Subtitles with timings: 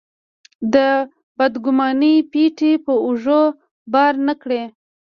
[0.73, 0.75] د
[1.37, 3.43] بدګمانۍ پېټی په اوږو
[3.93, 4.63] بار نه کړي.